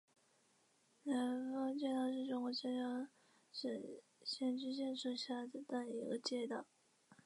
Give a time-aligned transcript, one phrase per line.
[1.03, 3.07] 南峰街道是中国浙江
[3.53, 3.71] 省
[4.23, 6.65] 仙居县所辖的一个街道。